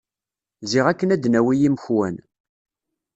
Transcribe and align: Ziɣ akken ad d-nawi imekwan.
Ziɣ 0.71 0.85
akken 0.87 1.13
ad 1.13 1.19
d-nawi 1.23 1.53
imekwan. 1.67 2.15